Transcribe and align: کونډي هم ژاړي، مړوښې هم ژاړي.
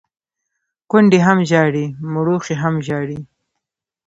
کونډي 0.89 1.19
هم 1.27 1.39
ژاړي، 1.49 1.85
مړوښې 2.13 2.55
هم 2.63 2.75
ژاړي. 2.87 3.19